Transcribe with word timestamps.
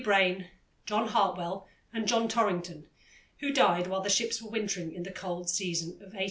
Braine, 0.03 0.49
John 0.87 1.09
Hartwell, 1.09 1.67
and 1.93 2.07
John 2.07 2.27
Torrington, 2.27 2.87
who 3.39 3.53
died 3.53 3.85
while 3.85 4.01
the 4.01 4.09
ships 4.09 4.41
were 4.41 4.49
wintering 4.49 4.91
in 4.91 5.03
the 5.03 5.11
cold 5.11 5.47
season 5.47 5.89
of 5.89 6.09
1845 6.13 6.13
6. 6.13 6.19